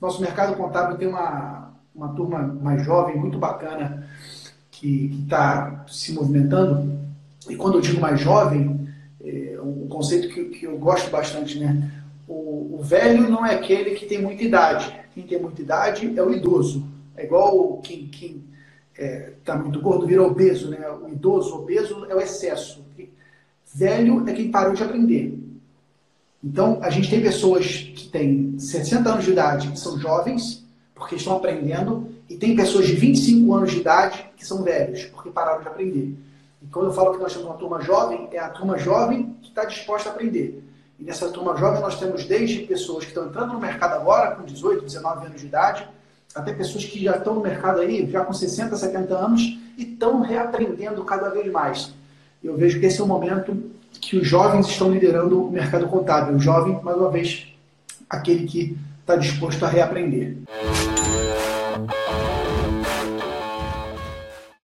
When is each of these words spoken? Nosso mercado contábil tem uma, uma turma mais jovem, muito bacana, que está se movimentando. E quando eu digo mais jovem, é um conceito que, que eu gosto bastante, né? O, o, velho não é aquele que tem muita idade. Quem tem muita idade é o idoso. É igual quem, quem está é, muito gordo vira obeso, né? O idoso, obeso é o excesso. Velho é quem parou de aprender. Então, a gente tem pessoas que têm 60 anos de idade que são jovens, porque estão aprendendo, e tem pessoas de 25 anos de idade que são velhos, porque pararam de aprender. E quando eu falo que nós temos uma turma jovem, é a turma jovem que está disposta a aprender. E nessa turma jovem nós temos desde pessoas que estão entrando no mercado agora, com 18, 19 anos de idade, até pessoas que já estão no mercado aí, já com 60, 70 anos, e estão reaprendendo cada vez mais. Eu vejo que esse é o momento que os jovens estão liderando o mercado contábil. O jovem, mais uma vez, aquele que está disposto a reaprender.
Nosso 0.00 0.20
mercado 0.20 0.56
contábil 0.56 0.96
tem 0.96 1.08
uma, 1.08 1.72
uma 1.94 2.08
turma 2.14 2.38
mais 2.38 2.84
jovem, 2.84 3.16
muito 3.16 3.38
bacana, 3.38 4.06
que 4.70 5.22
está 5.22 5.84
se 5.88 6.12
movimentando. 6.12 6.98
E 7.48 7.56
quando 7.56 7.78
eu 7.78 7.80
digo 7.80 8.00
mais 8.00 8.20
jovem, 8.20 8.88
é 9.24 9.58
um 9.60 9.88
conceito 9.88 10.28
que, 10.28 10.44
que 10.44 10.66
eu 10.66 10.78
gosto 10.78 11.10
bastante, 11.10 11.58
né? 11.58 11.90
O, 12.28 12.76
o, 12.78 12.80
velho 12.82 13.28
não 13.28 13.44
é 13.44 13.54
aquele 13.54 13.92
que 13.92 14.06
tem 14.06 14.22
muita 14.22 14.44
idade. 14.44 14.94
Quem 15.14 15.26
tem 15.26 15.40
muita 15.40 15.62
idade 15.62 16.12
é 16.16 16.22
o 16.22 16.32
idoso. 16.32 16.86
É 17.16 17.24
igual 17.24 17.78
quem, 17.78 18.06
quem 18.06 18.44
está 18.94 19.54
é, 19.54 19.58
muito 19.58 19.80
gordo 19.80 20.06
vira 20.06 20.22
obeso, 20.22 20.70
né? 20.70 20.88
O 20.90 21.08
idoso, 21.08 21.56
obeso 21.56 22.06
é 22.08 22.14
o 22.14 22.20
excesso. 22.20 22.86
Velho 23.74 24.28
é 24.28 24.32
quem 24.32 24.50
parou 24.50 24.74
de 24.74 24.82
aprender. 24.82 25.38
Então, 26.42 26.78
a 26.82 26.90
gente 26.90 27.10
tem 27.10 27.20
pessoas 27.20 27.66
que 27.66 28.08
têm 28.08 28.58
60 28.58 29.10
anos 29.10 29.24
de 29.24 29.32
idade 29.32 29.68
que 29.68 29.78
são 29.78 29.98
jovens, 29.98 30.64
porque 30.94 31.16
estão 31.16 31.36
aprendendo, 31.36 32.08
e 32.28 32.36
tem 32.36 32.54
pessoas 32.54 32.86
de 32.86 32.94
25 32.94 33.54
anos 33.54 33.70
de 33.70 33.78
idade 33.78 34.24
que 34.36 34.46
são 34.46 34.62
velhos, 34.62 35.04
porque 35.06 35.30
pararam 35.30 35.62
de 35.62 35.68
aprender. 35.68 36.14
E 36.62 36.66
quando 36.70 36.86
eu 36.86 36.92
falo 36.92 37.12
que 37.12 37.22
nós 37.22 37.32
temos 37.32 37.48
uma 37.48 37.56
turma 37.56 37.80
jovem, 37.80 38.28
é 38.32 38.38
a 38.38 38.50
turma 38.50 38.78
jovem 38.78 39.36
que 39.42 39.48
está 39.48 39.64
disposta 39.64 40.10
a 40.10 40.12
aprender. 40.12 40.62
E 40.98 41.04
nessa 41.04 41.28
turma 41.30 41.56
jovem 41.56 41.80
nós 41.80 41.98
temos 41.98 42.24
desde 42.24 42.60
pessoas 42.60 43.04
que 43.04 43.10
estão 43.10 43.26
entrando 43.26 43.52
no 43.52 43.60
mercado 43.60 43.94
agora, 43.94 44.34
com 44.34 44.44
18, 44.44 44.84
19 44.84 45.26
anos 45.26 45.40
de 45.40 45.46
idade, 45.46 45.88
até 46.34 46.52
pessoas 46.52 46.84
que 46.84 47.02
já 47.02 47.16
estão 47.16 47.34
no 47.34 47.40
mercado 47.40 47.80
aí, 47.80 48.08
já 48.10 48.24
com 48.24 48.32
60, 48.32 48.76
70 48.76 49.14
anos, 49.14 49.40
e 49.76 49.82
estão 49.82 50.20
reaprendendo 50.20 51.02
cada 51.04 51.30
vez 51.30 51.50
mais. 51.50 51.94
Eu 52.42 52.56
vejo 52.56 52.78
que 52.78 52.86
esse 52.86 53.00
é 53.00 53.04
o 53.04 53.06
momento 53.06 53.56
que 54.08 54.16
os 54.16 54.26
jovens 54.26 54.66
estão 54.66 54.90
liderando 54.90 55.48
o 55.48 55.50
mercado 55.50 55.86
contábil. 55.86 56.36
O 56.36 56.40
jovem, 56.40 56.80
mais 56.82 56.96
uma 56.96 57.10
vez, 57.10 57.46
aquele 58.08 58.46
que 58.46 58.74
está 59.02 59.16
disposto 59.16 59.66
a 59.66 59.68
reaprender. 59.68 60.38